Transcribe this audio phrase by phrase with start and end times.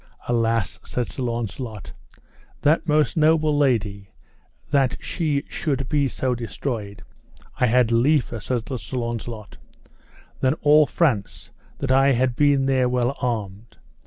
[0.27, 1.93] Alas, said Sir Launcelot,
[2.63, 4.09] that most noble lady,
[4.71, 7.03] that she should be so destroyed;
[7.59, 9.59] I had liefer, said Sir Launcelot,
[10.39, 13.77] than all France, that I had been there well armed.